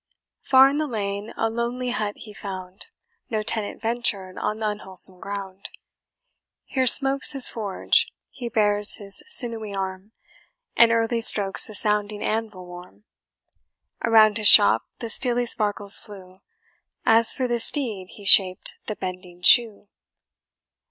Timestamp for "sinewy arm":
9.29-10.13